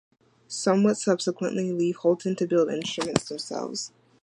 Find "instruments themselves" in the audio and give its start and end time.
2.71-3.91